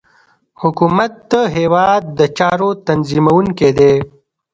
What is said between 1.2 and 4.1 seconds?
د هیواد د چارو تنظیمونکی دی